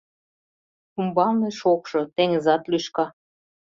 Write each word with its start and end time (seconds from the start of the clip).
Умбалне 0.99 1.49
шокшо, 1.59 1.99
теҥызат 2.15 2.63
лӱшка 2.71 3.05